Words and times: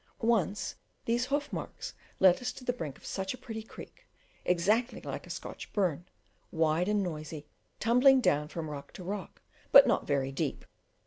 Once 0.23 0.77
these 1.05 1.27
hoof 1.27 1.53
marks 1.53 1.93
led 2.19 2.41
us 2.41 2.51
to 2.51 2.63
the 2.63 2.73
brink 2.73 2.97
of 2.97 3.05
such 3.05 3.35
a 3.35 3.37
pretty 3.37 3.61
creek, 3.61 4.07
exactly 4.45 4.99
like 5.01 5.27
a 5.27 5.29
Scotch 5.29 5.71
burn, 5.73 6.07
wide 6.49 6.87
and 6.87 7.03
noisy, 7.03 7.45
tumbling 7.79 8.19
down 8.19 8.47
from 8.47 8.67
rock 8.71 8.93
to 8.93 9.03
rock, 9.03 9.43
but 9.71 9.85
not 9.85 10.07
very 10.07 10.31
deep. 10.31 10.65